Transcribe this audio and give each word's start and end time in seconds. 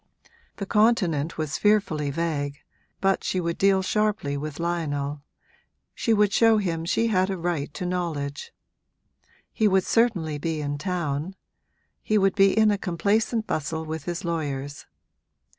The 0.55 0.65
Continent 0.65 1.37
was 1.37 1.59
fearfully 1.59 2.09
vague, 2.09 2.57
but 3.01 3.23
she 3.23 3.39
would 3.39 3.59
deal 3.59 3.83
sharply 3.83 4.35
with 4.35 4.59
Lionel 4.59 5.21
she 5.93 6.11
would 6.11 6.33
show 6.33 6.57
him 6.57 6.85
she 6.85 7.05
had 7.09 7.29
a 7.29 7.37
right 7.37 7.71
to 7.75 7.85
knowledge. 7.85 8.51
He 9.53 9.67
would 9.67 9.83
certainly 9.83 10.39
be 10.39 10.59
in 10.59 10.79
town; 10.79 11.35
he 12.01 12.17
would 12.17 12.33
be 12.33 12.57
in 12.57 12.71
a 12.71 12.79
complacent 12.79 13.45
bustle 13.45 13.85
with 13.85 14.05
his 14.05 14.25
lawyers. 14.25 14.87